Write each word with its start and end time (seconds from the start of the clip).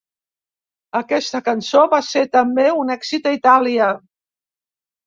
Aquesta 0.99 1.41
cançó 1.49 1.83
va 1.93 2.01
ser 2.09 2.25
també 2.39 2.67
un 2.81 2.93
èxit 2.99 3.31
a 3.35 3.39
Itàlia. 3.41 3.93